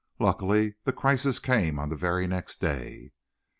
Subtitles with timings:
[0.17, 3.11] Luckily the crisis came on the very next day.